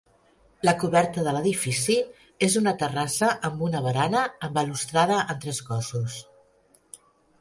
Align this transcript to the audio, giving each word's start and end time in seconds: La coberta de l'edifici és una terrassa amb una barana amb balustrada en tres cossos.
La 0.67 0.71
coberta 0.83 1.25
de 1.27 1.33
l'edifici 1.35 1.97
és 2.49 2.57
una 2.61 2.73
terrassa 2.83 3.29
amb 3.51 3.61
una 3.67 3.83
barana 3.89 4.25
amb 4.49 4.57
balustrada 4.59 5.21
en 5.35 5.45
tres 5.45 5.61
cossos. 5.69 6.17